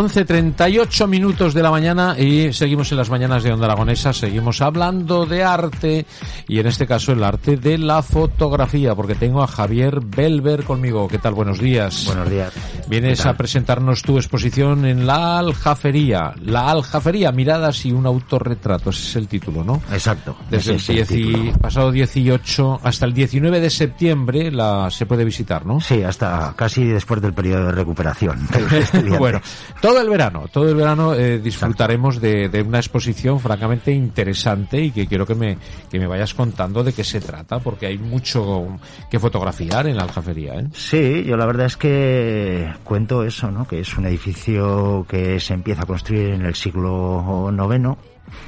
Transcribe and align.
11.38 0.00 1.06
minutos 1.06 1.52
de 1.52 1.62
la 1.62 1.70
mañana 1.70 2.16
y 2.18 2.54
seguimos 2.54 2.90
en 2.90 2.96
las 2.98 3.10
mañanas 3.10 3.42
de 3.42 3.52
Onda 3.52 3.66
Aragonesa, 3.66 4.14
seguimos 4.14 4.62
hablando 4.62 5.26
de 5.26 5.44
arte 5.44 6.06
y 6.48 6.58
en 6.58 6.66
este 6.66 6.86
caso 6.86 7.12
el 7.12 7.22
arte 7.22 7.58
de 7.58 7.76
la 7.76 8.02
fotografía, 8.02 8.94
porque 8.94 9.14
tengo 9.14 9.42
a 9.42 9.46
Javier 9.46 10.00
Belver 10.00 10.64
conmigo. 10.64 11.06
¿Qué 11.06 11.18
tal? 11.18 11.34
Buenos 11.34 11.58
días. 11.58 12.06
Buenos 12.06 12.30
días. 12.30 12.52
Vienes 12.88 13.26
a 13.26 13.34
presentarnos 13.36 14.02
tu 14.02 14.16
exposición 14.16 14.86
en 14.86 15.06
la 15.06 15.38
Aljafería. 15.38 16.32
La 16.44 16.70
Aljafería, 16.70 17.30
miradas 17.30 17.84
y 17.84 17.92
un 17.92 18.06
autorretrato, 18.06 18.90
ese 18.90 19.02
es 19.02 19.16
el 19.16 19.28
título, 19.28 19.64
¿no? 19.64 19.82
Exacto. 19.92 20.34
Desde 20.50 20.70
el, 20.72 20.76
ese 20.78 21.00
es 21.00 21.10
el 21.10 21.16
10 21.16 21.28
y- 21.28 21.32
título. 21.34 21.52
pasado 21.58 21.92
18 21.92 22.80
hasta 22.82 23.04
el 23.04 23.12
19 23.12 23.60
de 23.60 23.68
septiembre 23.70 24.50
la 24.50 24.88
se 24.90 25.04
puede 25.04 25.24
visitar, 25.26 25.66
¿no? 25.66 25.78
Sí, 25.80 26.02
hasta 26.02 26.54
casi 26.56 26.84
después 26.86 27.20
del 27.20 27.34
periodo 27.34 27.66
de 27.66 27.72
recuperación. 27.72 28.48
bueno, 29.18 29.40
todo 29.80 29.89
el 29.98 30.08
verano, 30.08 30.46
todo 30.52 30.68
el 30.68 30.74
verano 30.74 31.14
eh, 31.14 31.38
disfrutaremos 31.38 32.20
de, 32.20 32.48
de 32.48 32.62
una 32.62 32.78
exposición 32.78 33.40
francamente 33.40 33.92
interesante 33.92 34.80
y 34.80 34.90
que 34.90 35.06
quiero 35.06 35.26
que 35.26 35.34
me, 35.34 35.58
que 35.90 35.98
me 35.98 36.06
vayas 36.06 36.34
contando 36.34 36.84
de 36.84 36.92
qué 36.92 37.04
se 37.04 37.20
trata, 37.20 37.58
porque 37.58 37.86
hay 37.86 37.98
mucho 37.98 38.78
que 39.10 39.18
fotografiar 39.18 39.86
en 39.86 39.96
la 39.96 40.04
aljafería. 40.04 40.54
¿eh? 40.54 40.68
Sí, 40.72 41.24
yo 41.24 41.36
la 41.36 41.46
verdad 41.46 41.66
es 41.66 41.76
que 41.76 42.72
cuento 42.84 43.24
eso, 43.24 43.50
¿no? 43.50 43.66
Que 43.66 43.80
es 43.80 43.96
un 43.96 44.06
edificio 44.06 45.06
que 45.08 45.40
se 45.40 45.54
empieza 45.54 45.82
a 45.82 45.86
construir 45.86 46.30
en 46.30 46.42
el 46.42 46.54
siglo 46.54 47.50
IX 47.50 47.96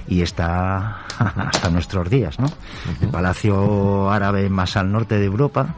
y 0.08 0.22
está 0.22 1.06
hasta 1.18 1.70
nuestros 1.70 2.08
días, 2.10 2.38
¿no? 2.38 2.46
El 3.00 3.08
palacio 3.08 4.10
árabe 4.10 4.48
más 4.48 4.76
al 4.76 4.90
norte 4.90 5.18
de 5.18 5.24
Europa 5.24 5.74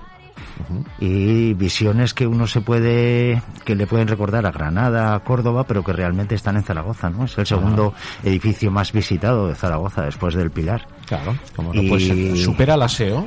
y 0.98 1.55
visiones 1.55 2.14
que 2.14 2.27
uno 2.27 2.47
se 2.47 2.60
puede 2.60 3.42
que 3.64 3.74
le 3.74 3.86
pueden 3.86 4.08
recordar 4.08 4.47
a 4.47 4.50
Granada, 4.50 5.14
a 5.14 5.20
Córdoba, 5.20 5.64
pero 5.64 5.83
que 5.83 5.92
realmente 5.92 6.34
están 6.34 6.56
en 6.56 6.62
Zaragoza, 6.62 7.11
¿no? 7.11 7.24
Es 7.24 7.36
el 7.38 7.46
segundo 7.46 7.94
edificio 8.22 8.70
más 8.70 8.92
visitado 8.92 9.48
de 9.48 9.55
Zaragoza 9.55 10.02
después 10.02 10.34
del 10.34 10.50
Pilar. 10.50 10.86
Claro, 11.06 11.36
como 11.56 11.72
no 11.74 11.83
Y- 11.83 11.88
puede 11.88 12.06
ser. 12.06 12.36
¿Supera 12.38 12.74
el 12.74 12.83
aseo? 12.83 13.27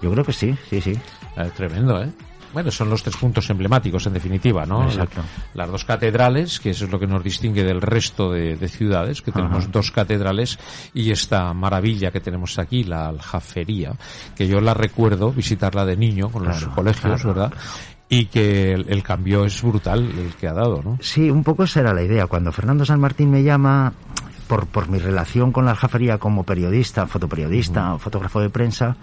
Yo 0.00 0.10
creo 0.10 0.24
que 0.24 0.32
sí, 0.32 0.54
sí, 0.68 0.80
sí. 0.80 0.92
Eh, 1.36 1.50
tremendo, 1.56 2.02
¿eh? 2.02 2.10
Bueno, 2.52 2.70
son 2.70 2.90
los 2.90 3.02
tres 3.02 3.16
puntos 3.16 3.48
emblemáticos, 3.50 4.06
en 4.06 4.14
definitiva, 4.14 4.66
¿no? 4.66 4.84
Exacto. 4.84 5.22
Las 5.54 5.70
dos 5.70 5.84
catedrales, 5.84 6.60
que 6.60 6.70
eso 6.70 6.84
es 6.84 6.90
lo 6.90 6.98
que 6.98 7.06
nos 7.06 7.22
distingue 7.22 7.64
del 7.64 7.80
resto 7.80 8.30
de, 8.30 8.56
de 8.56 8.68
ciudades, 8.68 9.22
que 9.22 9.32
tenemos 9.32 9.70
dos 9.70 9.90
catedrales 9.90 10.58
y 10.94 11.10
esta 11.10 11.52
maravilla 11.54 12.10
que 12.10 12.20
tenemos 12.20 12.58
aquí, 12.58 12.84
la 12.84 13.08
aljafería, 13.08 13.92
que 14.36 14.46
yo 14.46 14.60
la 14.60 14.74
recuerdo 14.74 15.32
visitarla 15.32 15.84
de 15.84 15.96
niño 15.96 16.30
con 16.30 16.44
los 16.44 16.64
colegios, 16.66 17.22
claro. 17.22 17.34
¿verdad? 17.34 17.52
Y 18.08 18.26
que 18.26 18.72
el, 18.72 18.86
el 18.90 19.02
cambio 19.02 19.46
es 19.46 19.62
brutal 19.62 20.00
el 20.00 20.34
que 20.34 20.46
ha 20.46 20.52
dado, 20.52 20.82
¿no? 20.82 20.98
Sí, 21.00 21.30
un 21.30 21.42
poco 21.42 21.64
esa 21.64 21.80
era 21.80 21.94
la 21.94 22.02
idea. 22.02 22.26
Cuando 22.26 22.52
Fernando 22.52 22.84
San 22.84 23.00
Martín 23.00 23.30
me 23.30 23.42
llama 23.42 23.94
por, 24.52 24.66
por 24.66 24.90
mi 24.90 24.98
relación 24.98 25.50
con 25.50 25.64
la 25.64 25.70
aljafería 25.70 26.18
como 26.18 26.44
periodista, 26.44 27.06
fotoperiodista, 27.06 27.96
fotógrafo 27.96 28.38
de 28.38 28.50
prensa, 28.50 28.96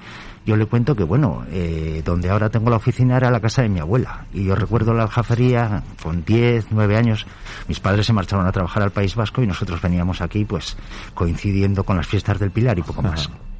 yo 0.46 0.56
le 0.56 0.68
cuento 0.68 0.96
que, 0.96 1.04
bueno, 1.04 1.44
eh, 1.50 2.04
donde 2.06 2.30
ahora 2.30 2.52
tengo 2.52 2.70
la 2.70 2.76
oficina 2.76 3.18
era 3.18 3.32
la 3.32 3.40
casa 3.40 3.64
de 3.64 3.70
mi 3.70 3.80
abuela. 3.80 4.28
Y 4.32 4.44
yo 4.44 4.54
recuerdo 4.54 4.94
la 4.94 5.04
aljafería 5.04 5.82
con 6.04 6.24
10, 6.24 6.68
9 6.70 6.96
años. 6.96 7.26
Mis 7.68 7.80
padres 7.80 8.06
se 8.06 8.14
marcharon 8.14 8.46
a 8.46 8.52
trabajar 8.52 8.84
al 8.84 8.92
País 8.92 9.16
Vasco 9.16 9.42
y 9.42 9.48
nosotros 9.48 9.82
veníamos 9.82 10.22
aquí, 10.22 10.46
pues, 10.46 10.78
coincidiendo 11.16 11.84
con 11.84 11.98
las 11.98 12.06
fiestas 12.06 12.38
del 12.38 12.52
Pilar 12.52 12.78
y 12.78 12.84
poco 12.84 13.02
más. 13.02 13.28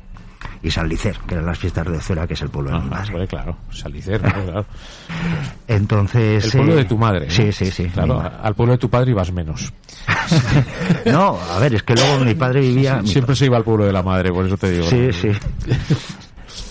Y 0.62 0.72
San 0.72 0.90
Licer, 0.90 1.18
que 1.26 1.36
eran 1.36 1.46
las 1.46 1.58
fiestas 1.58 1.88
de 1.88 2.00
Cera, 2.02 2.28
que 2.28 2.34
es 2.34 2.42
el 2.42 2.50
pueblo 2.50 2.72
de 2.72 2.80
mi 2.80 2.88
Ajá, 2.88 2.90
madre. 2.90 3.10
hombre, 3.12 3.28
claro, 3.28 3.58
Salicer, 3.72 4.22
¿no? 4.22 4.44
claro. 4.44 4.66
Entonces... 5.68 6.46
El 6.46 6.52
pueblo 6.52 6.74
eh, 6.74 6.78
de 6.78 6.86
tu 6.86 6.98
madre. 6.98 7.26
¿no? 7.28 7.32
Sí, 7.32 7.52
sí, 7.52 7.72
sí. 7.72 7.86
Claro, 7.86 8.22
mi 8.22 8.30
al 8.44 8.56
pueblo 8.56 8.74
de 8.74 8.78
tu 8.78 8.90
padre 8.90 9.12
ibas 9.12 9.32
menos. 9.32 9.72
No, 11.06 11.40
a 11.40 11.58
ver, 11.60 11.74
es 11.74 11.84
que 11.84 11.96
luego 11.96 12.24
mi 12.24 12.36
padre 12.36 12.62
vivía... 12.62 13.02
mi 13.02 13.08
Siempre 13.08 13.36
se 13.36 13.46
iba 13.46 13.58
al 13.58 13.64
pueblo 13.64 13.86
de 13.86 13.94
la 13.94 14.04
madre, 14.04 14.32
por 14.32 14.46
eso 14.46 14.58
te 14.58 14.70
digo. 14.72 14.86
Sí, 14.88 15.08
¿no? 15.08 15.14
sí. 15.14 15.32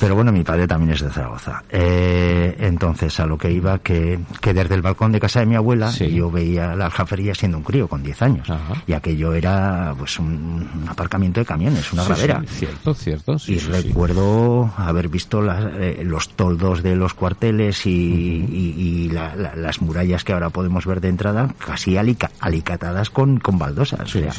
Pero 0.00 0.15
bueno, 0.15 0.33
mi 0.33 0.44
padre 0.44 0.66
también 0.66 0.93
es 0.93 1.00
de 1.00 1.11
Zaragoza. 1.11 1.62
Eh, 1.71 2.56
entonces, 2.61 3.19
a 3.21 3.27
lo 3.27 3.37
que 3.39 3.50
iba, 3.50 3.78
que, 3.78 4.19
que 4.41 4.55
desde 4.55 4.75
el 4.75 4.83
balcón 4.83 5.12
de 5.12 5.21
casa 5.21 5.41
de 5.41 5.47
mi 5.47 5.55
abuela, 5.55 5.91
Sí. 5.93 6.11
yo 6.12 6.31
veía 6.31 6.75
la 6.77 6.87
aljafería 6.87 7.34
siendo 7.34 7.59
un 7.59 7.65
crío 7.65 7.88
con 7.88 8.03
10 8.03 8.22
años. 8.22 8.49
Ajá. 8.50 8.75
Y 8.87 8.93
aquello 8.93 9.33
era 9.34 9.94
pues 9.99 10.19
un, 10.19 10.69
un 10.83 10.88
aparcamiento 10.88 11.41
de 11.41 11.47
camiones, 11.47 11.93
una 11.93 12.03
Sí, 12.03 12.09
gravera. 12.09 12.41
sí, 12.49 12.55
cierto, 12.67 12.94
cierto. 12.94 13.37
y 13.47 13.59
recuerdo 13.59 14.72
haber 14.77 15.09
visto 15.09 15.43
las, 15.43 15.65
eh, 15.78 16.03
los 16.05 16.31
toldos 16.31 16.83
de 16.83 16.97
los 16.97 17.15
cuarteles 17.15 17.87
y, 17.87 17.91
y- 17.91 18.75
y 18.78 19.09
la- 19.11 19.34
la- 19.37 19.55
las 19.56 19.81
murallas 19.81 20.25
que 20.25 20.33
ahora 20.33 20.50
podemos 20.50 20.87
ver 20.87 21.00
de 21.00 21.09
entrada 21.09 21.49
casi 21.59 21.97
alica- 21.97 22.31
alicatadas 22.41 23.11
con, 23.11 23.38
con 23.41 23.59
baldosas. 23.59 24.00
o 24.00 24.06
sea. 24.06 24.33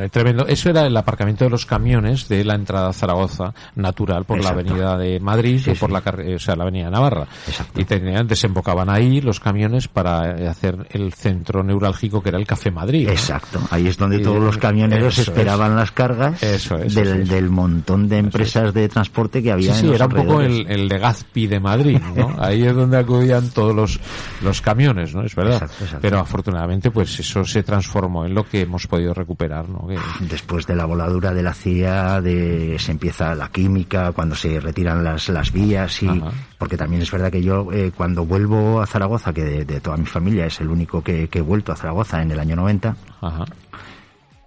Eh, 0.00 0.08
Tremendo. 0.10 0.46
Eso 0.46 0.70
era 0.70 0.86
el 0.86 0.96
aparcamiento 0.96 1.44
de 1.44 1.50
los 1.50 1.66
camiones 1.66 2.28
de 2.28 2.44
la 2.44 2.54
entrada 2.54 2.88
a 2.90 2.92
Zaragoza, 2.92 3.52
natural, 3.74 4.24
por 4.24 4.38
Exacto. 4.50 4.74
la 4.76 4.90
avenida 4.92 4.98
de 4.98 5.20
Madrid 5.20 5.60
Sí, 5.64 5.70
o 5.70 5.74
por 5.74 5.88
sí. 5.90 5.92
la, 5.94 6.00
carre- 6.02 6.34
o 6.34 6.38
sea, 6.38 6.56
la 6.56 6.62
avenida 6.64 6.84
de 6.86 6.90
Navarra. 6.90 7.26
Exacto. 7.46 7.80
Y 7.80 7.84
tenían, 7.84 8.26
desembocaban 8.26 8.88
ahí 8.90 9.20
los 9.20 9.40
camiones 9.40 9.88
para 9.88 10.38
eh, 10.38 10.48
hacer 10.48 10.86
el 10.90 11.12
centro 11.12 11.62
neurálgico 11.62 12.22
que 12.22 12.28
era 12.30 12.38
el 12.38 12.46
Café 12.46 12.70
Madrid. 12.70 13.06
¿no? 13.06 13.12
Exacto, 13.12 13.60
ahí 13.70 13.86
es 13.88 13.96
donde 13.96 14.18
Y, 14.18 14.22
todos 14.22 14.40
los 14.42 14.58
camioneros 14.58 15.18
eso 15.18 15.30
esperaban 15.30 15.74
las 15.76 15.92
cargas 15.92 16.42
Eso 16.42 16.76
es, 16.78 16.94
del, 16.94 17.22
eso 17.22 17.32
del 17.34 17.50
montón 17.50 18.08
de 18.08 18.18
empresas 18.18 18.72
de 18.74 18.88
transporte 18.88 19.42
que 19.42 19.52
había 19.52 19.72
sí, 19.74 19.80
en 19.80 19.86
los 19.88 19.94
era 19.96 20.06
un 20.06 20.12
poco 20.12 20.40
el, 20.40 20.66
el 20.68 20.88
Legazpi 20.88 21.46
de 21.46 21.60
Madrid, 21.60 21.98
¿no? 22.16 22.34
Ahí 22.38 22.62
es 22.64 22.74
donde 22.74 22.98
acudían 22.98 23.48
todos 23.50 23.74
los, 23.74 24.00
los 24.42 24.60
camiones, 24.60 25.14
¿no? 25.14 25.22
Es 25.22 25.34
verdad. 25.34 25.54
Exacto, 25.54 25.76
exacto. 25.84 25.98
Pero 26.02 26.18
afortunadamente, 26.18 26.90
pues 26.90 27.18
eso 27.20 27.44
se 27.44 27.62
transformó 27.62 28.24
en 28.24 28.34
lo 28.34 28.44
que 28.48 28.62
hemos 28.62 28.86
podido 28.86 29.12
recuperar, 29.14 29.68
¿no? 29.68 29.86
Que- 29.86 29.98
Después 30.20 30.66
de 30.66 30.76
la 30.76 30.84
voladura 30.84 31.32
de 31.32 31.42
la 31.42 31.54
CIA, 31.54 32.20
de, 32.20 32.76
se 32.78 32.92
empieza 32.92 33.34
la 33.34 33.48
química, 33.50 34.12
cuando 34.12 34.34
se 34.40 34.60
retiran 34.60 35.04
las, 35.04 35.28
las 35.28 35.52
vías 35.52 36.02
y... 36.02 36.08
Ajá. 36.08 36.30
Porque 36.58 36.76
también 36.76 37.02
es 37.02 37.10
verdad 37.10 37.30
que 37.30 37.40
yo, 37.40 37.72
eh, 37.72 37.92
cuando 37.96 38.26
vuelvo 38.26 38.80
a 38.80 38.86
Zaragoza, 38.86 39.32
que 39.32 39.44
de, 39.44 39.64
de 39.64 39.80
toda 39.80 39.96
mi 39.96 40.06
familia 40.06 40.46
es 40.46 40.60
el 40.60 40.68
único 40.68 41.02
que, 41.02 41.28
que 41.28 41.38
he 41.38 41.42
vuelto 41.42 41.70
a 41.70 41.76
Zaragoza 41.76 42.20
en 42.20 42.32
el 42.32 42.40
año 42.40 42.56
90, 42.56 42.96
Ajá. 43.20 43.44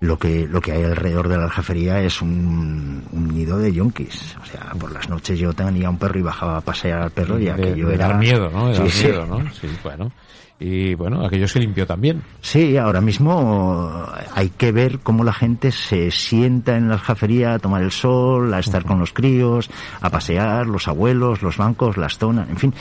Lo 0.01 0.17
que, 0.17 0.47
lo 0.47 0.59
que 0.59 0.71
hay 0.73 0.83
alrededor 0.83 1.29
de 1.29 1.37
la 1.37 1.43
aljafería 1.45 2.01
es 2.01 2.21
un, 2.21 3.03
un 3.11 3.27
nido 3.33 3.57
de 3.59 3.71
yonkis. 3.71 4.35
O 4.41 4.45
sea, 4.45 4.71
por 4.79 4.91
las 4.91 5.07
noches 5.07 5.37
yo 5.39 5.53
tenía 5.53 5.89
un 5.89 5.97
perro 5.97 6.19
y 6.19 6.23
bajaba 6.23 6.57
a 6.57 6.61
pasear 6.61 7.01
al 7.03 7.11
perro 7.11 7.39
y 7.39 7.45
de, 7.45 7.51
aquello 7.51 7.87
de 7.87 7.93
era... 7.95 8.07
dar 8.09 8.17
miedo, 8.17 8.49
¿no? 8.49 8.67
De 8.69 8.75
Sí, 8.75 8.81
dar 8.81 8.91
sí. 8.91 9.05
miedo, 9.07 9.25
¿no? 9.27 9.51
Sí, 9.53 9.67
bueno. 9.83 10.11
Y 10.59 10.93
bueno, 10.93 11.25
aquello 11.25 11.47
se 11.47 11.59
limpió 11.59 11.87
también. 11.87 12.21
Sí, 12.41 12.77
ahora 12.77 13.01
mismo 13.01 14.05
hay 14.35 14.49
que 14.49 14.71
ver 14.71 14.99
cómo 14.99 15.23
la 15.23 15.33
gente 15.33 15.71
se 15.71 16.11
sienta 16.11 16.77
en 16.77 16.87
la 16.87 16.95
aljafería 16.95 17.53
a 17.53 17.59
tomar 17.59 17.81
el 17.81 17.91
sol, 17.91 18.53
a 18.53 18.59
estar 18.59 18.83
con 18.85 18.99
los 18.99 19.11
críos, 19.11 19.71
a 20.01 20.09
pasear, 20.11 20.67
los 20.67 20.87
abuelos, 20.87 21.41
los 21.41 21.57
bancos, 21.57 21.97
las 21.97 22.17
zonas, 22.19 22.47
en 22.49 22.57
fin. 22.57 22.73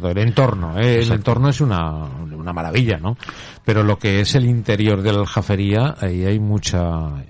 Todo 0.00 0.10
el 0.10 0.18
entorno, 0.18 0.78
¿eh? 0.78 0.98
el 0.98 1.12
entorno 1.12 1.48
es 1.48 1.60
una, 1.60 2.04
una 2.04 2.52
maravilla, 2.52 2.98
¿no? 2.98 3.16
Pero 3.64 3.82
lo 3.82 3.98
que 3.98 4.20
es 4.20 4.34
el 4.34 4.44
interior 4.46 5.02
de 5.02 5.12
la 5.12 5.20
aljafería, 5.20 5.94
ahí 6.00 6.24
hay 6.24 6.38
mucha, 6.38 6.82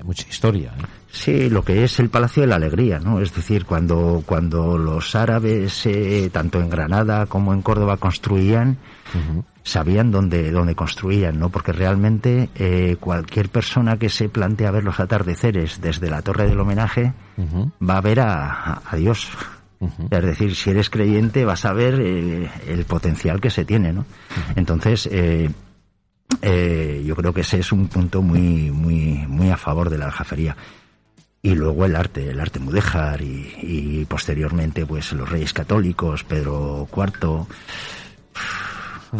mucha 0.02 0.28
historia. 0.28 0.72
¿eh? 0.78 0.82
Sí, 1.10 1.48
lo 1.50 1.62
que 1.64 1.84
es 1.84 2.00
el 2.00 2.08
Palacio 2.10 2.40
de 2.42 2.48
la 2.48 2.56
Alegría, 2.56 2.98
¿no? 2.98 3.20
Es 3.20 3.34
decir, 3.34 3.64
cuando, 3.66 4.22
cuando 4.26 4.76
los 4.78 5.14
árabes, 5.14 5.86
eh, 5.86 6.28
tanto 6.32 6.60
en 6.60 6.68
Granada 6.70 7.26
como 7.26 7.52
en 7.54 7.62
Córdoba, 7.62 7.96
construían, 7.98 8.78
sabían 9.62 10.10
dónde, 10.10 10.50
dónde 10.50 10.74
construían, 10.74 11.38
¿no? 11.38 11.48
Porque 11.50 11.72
realmente 11.72 12.50
eh, 12.56 12.96
cualquier 12.98 13.48
persona 13.48 13.96
que 13.96 14.08
se 14.08 14.28
plantea 14.28 14.70
ver 14.72 14.84
los 14.84 14.98
atardeceres 15.00 15.80
desde 15.80 16.10
la 16.10 16.20
Torre 16.22 16.48
del 16.48 16.58
Homenaje 16.60 17.12
va 17.88 17.98
a 17.98 18.00
ver 18.00 18.20
a, 18.20 18.72
a- 18.74 18.82
Es 20.10 20.22
decir, 20.22 20.54
si 20.54 20.70
eres 20.70 20.90
creyente 20.90 21.44
vas 21.44 21.64
a 21.64 21.72
ver 21.72 22.00
eh, 22.00 22.50
el 22.66 22.84
potencial 22.84 23.40
que 23.40 23.50
se 23.50 23.64
tiene, 23.64 23.92
¿no? 23.92 24.06
Entonces, 24.56 25.08
eh, 25.10 25.50
eh, 26.42 27.02
yo 27.06 27.16
creo 27.16 27.32
que 27.32 27.42
ese 27.42 27.58
es 27.58 27.72
un 27.72 27.88
punto 27.88 28.22
muy, 28.22 28.70
muy, 28.70 29.24
muy 29.28 29.50
a 29.50 29.56
favor 29.56 29.90
de 29.90 29.98
la 29.98 30.06
aljafería. 30.06 30.56
Y 31.42 31.54
luego 31.54 31.84
el 31.84 31.94
arte, 31.94 32.30
el 32.30 32.40
arte 32.40 32.58
mudéjar 32.58 33.20
y, 33.20 33.54
y 33.60 34.04
posteriormente 34.06 34.86
pues 34.86 35.12
los 35.12 35.28
reyes 35.28 35.52
católicos, 35.52 36.24
Pedro 36.24 36.88
IV. 36.90 37.46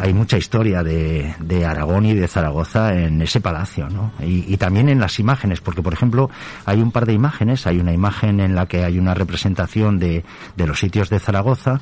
Hay 0.01 0.13
mucha 0.15 0.37
historia 0.39 0.83
de, 0.83 1.35
de 1.41 1.65
Aragón 1.65 2.07
y 2.07 2.15
de 2.15 2.29
Zaragoza 2.29 2.93
en 2.95 3.21
ese 3.23 3.41
palacio, 3.41 3.89
¿no? 3.89 4.13
Y, 4.21 4.45
y 4.53 4.57
también 4.57 4.89
en 4.89 5.01
las 5.01 5.19
imágenes, 5.19 5.61
porque 5.61 5.83
por 5.83 5.93
ejemplo 5.93 6.31
hay 6.65 6.81
un 6.81 6.91
par 6.91 7.07
de 7.07 7.13
imágenes, 7.13 7.67
hay 7.67 7.79
una 7.81 7.93
imagen 7.93 8.41
en 8.41 8.55
la 8.55 8.67
que 8.67 8.85
hay 8.85 8.99
una 8.99 9.15
representación 9.15 9.99
de, 9.99 10.25
de 10.57 10.67
los 10.67 10.79
sitios 10.81 11.11
de 11.11 11.19
Zaragoza 11.19 11.81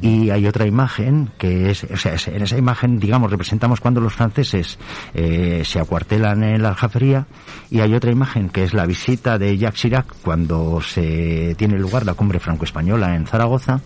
y 0.00 0.30
hay 0.30 0.46
otra 0.46 0.66
imagen 0.66 1.30
que 1.38 1.70
es, 1.70 1.84
o 1.84 1.96
sea, 1.96 2.14
es- 2.14 2.28
en 2.28 2.42
esa 2.42 2.56
imagen, 2.58 2.98
digamos, 2.98 3.30
representamos 3.30 3.80
cuando 3.80 4.00
los 4.00 4.12
franceses 4.14 4.78
eh, 5.14 5.62
se 5.64 5.78
acuartelan 5.80 6.42
en 6.44 6.62
la 6.62 6.70
aljafería 6.70 7.26
y 7.70 7.80
hay 7.80 7.94
otra 7.94 8.10
imagen 8.12 8.48
que 8.48 8.64
es 8.64 8.74
la 8.74 8.86
visita 8.86 9.38
de 9.38 9.56
Jacques 9.58 9.80
Chirac 9.80 10.06
cuando 10.22 10.80
se 10.80 11.54
tiene 11.56 11.78
lugar 11.78 12.04
la 12.06 12.14
cumbre 12.14 12.38
franco-española 12.40 13.14
en 13.14 13.26
Zaragoza 13.26 13.80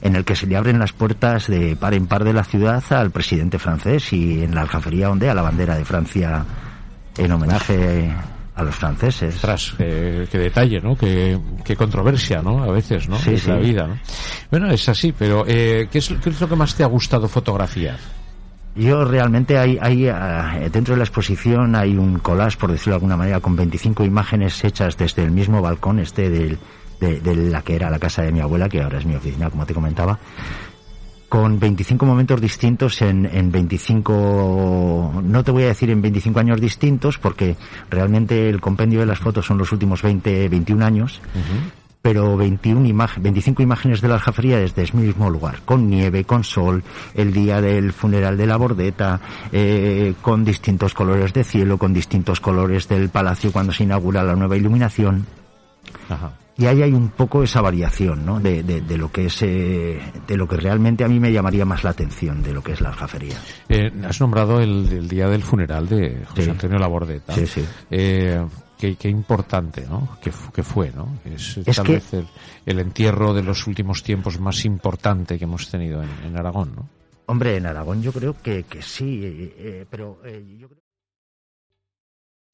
en 0.00 0.16
el 0.16 0.24
que 0.24 0.36
se 0.36 0.46
le 0.46 0.56
abren 0.56 0.78
las 0.78 0.92
puertas 0.92 1.46
de 1.46 1.76
par 1.76 1.94
en 1.94 2.06
par 2.06 2.24
de 2.24 2.32
la 2.32 2.44
ciudad 2.44 2.82
al 2.90 3.10
presidente 3.10 3.58
francés 3.58 4.12
y 4.12 4.42
en 4.42 4.54
la 4.54 4.62
aljafería 4.62 5.10
ondea 5.10 5.34
la 5.34 5.42
bandera 5.42 5.76
de 5.76 5.84
Francia 5.84 6.44
en 7.16 7.32
homenaje 7.32 8.12
a 8.56 8.62
los 8.62 8.74
franceses. 8.74 9.34
Ostras, 9.34 9.74
qué, 9.76 10.28
qué 10.30 10.38
detalle, 10.38 10.80
¿no? 10.80 10.96
Qué, 10.96 11.38
qué 11.64 11.76
controversia, 11.76 12.40
¿no? 12.40 12.62
A 12.62 12.70
veces, 12.70 13.08
¿no? 13.08 13.18
Sí, 13.18 13.34
es 13.34 13.46
la 13.46 13.56
vida, 13.56 13.86
¿no? 13.86 13.98
Bueno, 14.50 14.70
es 14.70 14.88
así, 14.88 15.12
pero 15.12 15.44
eh, 15.46 15.88
¿qué, 15.90 15.98
es, 15.98 16.14
¿qué 16.22 16.30
es 16.30 16.40
lo 16.40 16.48
que 16.48 16.56
más 16.56 16.74
te 16.74 16.84
ha 16.84 16.86
gustado 16.86 17.28
fotografiar? 17.28 17.98
Yo 18.76 19.04
realmente 19.04 19.56
hay, 19.56 19.78
hay 19.80 20.08
ah, 20.08 20.58
dentro 20.72 20.94
de 20.94 20.98
la 20.98 21.04
exposición 21.04 21.76
hay 21.76 21.96
un 21.96 22.18
collage, 22.18 22.56
por 22.58 22.72
decirlo 22.72 22.92
de 22.92 22.96
alguna 22.96 23.16
manera, 23.16 23.40
con 23.40 23.54
25 23.54 24.04
imágenes 24.04 24.62
hechas 24.64 24.96
desde 24.96 25.22
el 25.22 25.30
mismo 25.30 25.62
balcón 25.62 26.00
este 26.00 26.28
del, 26.28 26.58
de, 27.00 27.20
de 27.20 27.36
la 27.36 27.62
que 27.62 27.76
era 27.76 27.90
la 27.90 27.98
casa 27.98 28.22
de 28.22 28.32
mi 28.32 28.40
abuela, 28.40 28.68
que 28.68 28.82
ahora 28.82 28.98
es 28.98 29.06
mi 29.06 29.14
oficina, 29.14 29.50
como 29.50 29.66
te 29.66 29.74
comentaba, 29.74 30.18
con 31.34 31.58
25 31.58 32.06
momentos 32.06 32.40
distintos 32.40 33.02
en, 33.02 33.26
en 33.26 33.50
25, 33.50 35.20
no 35.24 35.42
te 35.42 35.50
voy 35.50 35.64
a 35.64 35.66
decir 35.66 35.90
en 35.90 36.00
25 36.00 36.38
años 36.38 36.60
distintos, 36.60 37.18
porque 37.18 37.56
realmente 37.90 38.48
el 38.48 38.60
compendio 38.60 39.00
de 39.00 39.06
las 39.06 39.18
fotos 39.18 39.44
son 39.44 39.58
los 39.58 39.72
últimos 39.72 40.00
20, 40.00 40.48
21 40.48 40.84
años, 40.84 41.20
pero 42.00 42.36
21 42.36 42.86
imagen, 42.86 43.20
25 43.24 43.62
imágenes 43.62 44.00
de 44.00 44.06
la 44.06 44.14
aljafería 44.14 44.58
desde 44.58 44.82
el 44.82 44.94
mismo 44.94 45.28
lugar, 45.28 45.62
con 45.64 45.90
nieve, 45.90 46.22
con 46.24 46.44
sol, 46.44 46.84
el 47.14 47.32
día 47.32 47.60
del 47.60 47.92
funeral 47.92 48.36
de 48.36 48.46
la 48.46 48.56
bordeta, 48.56 49.20
eh, 49.50 50.14
con 50.22 50.44
distintos 50.44 50.94
colores 50.94 51.32
de 51.32 51.42
cielo, 51.42 51.78
con 51.78 51.92
distintos 51.92 52.38
colores 52.38 52.86
del 52.86 53.08
palacio 53.08 53.50
cuando 53.50 53.72
se 53.72 53.82
inaugura 53.82 54.22
la 54.22 54.36
nueva 54.36 54.56
iluminación. 54.56 55.26
Ajá. 56.08 56.30
Y 56.56 56.66
ahí 56.66 56.82
hay 56.82 56.92
un 56.92 57.08
poco 57.08 57.42
esa 57.42 57.60
variación, 57.60 58.24
¿no? 58.24 58.38
De, 58.38 58.62
de, 58.62 58.80
de 58.80 58.96
lo 58.98 59.10
que 59.10 59.26
es, 59.26 59.42
eh, 59.42 59.98
de 60.26 60.36
lo 60.36 60.46
que 60.46 60.56
realmente 60.56 61.02
a 61.02 61.08
mí 61.08 61.18
me 61.18 61.32
llamaría 61.32 61.64
más 61.64 61.82
la 61.82 61.90
atención 61.90 62.42
de 62.44 62.52
lo 62.52 62.62
que 62.62 62.72
es 62.72 62.80
la 62.80 62.90
aljafería. 62.90 63.36
Eh, 63.68 63.90
has 64.06 64.20
nombrado 64.20 64.60
el, 64.60 64.86
el 64.92 65.08
día 65.08 65.28
del 65.28 65.42
funeral 65.42 65.88
de 65.88 66.24
José 66.28 66.44
Sí. 66.44 66.50
Antonio 66.50 66.78
Labordeta. 66.78 67.34
Sí, 67.34 67.46
sí. 67.46 67.64
Eh, 67.90 68.40
qué, 68.78 68.94
qué 68.94 69.08
importante, 69.08 69.84
¿no? 69.90 70.16
Que, 70.22 70.30
que 70.54 70.62
fue, 70.62 70.92
¿no? 70.94 71.18
Es, 71.24 71.56
Es 71.56 71.74
tal 71.76 71.86
que- 71.86 71.92
vez 71.94 72.14
el, 72.14 72.26
el 72.66 72.78
entierro 72.78 73.34
de 73.34 73.42
los 73.42 73.66
últimos 73.66 74.04
tiempos 74.04 74.38
más 74.38 74.64
importante 74.64 75.36
que 75.38 75.44
hemos 75.44 75.68
tenido 75.68 76.04
en, 76.04 76.10
en 76.24 76.36
Aragón, 76.36 76.72
¿no? 76.76 76.88
Hombre, 77.26 77.56
en 77.56 77.66
Aragón 77.66 78.00
yo 78.00 78.12
creo 78.12 78.36
que, 78.40 78.62
que 78.62 78.80
sí, 78.80 79.20
eh, 79.24 79.86
pero 79.90 80.20
eh, 80.24 80.44
yo 80.58 80.68
creo... 80.68 80.83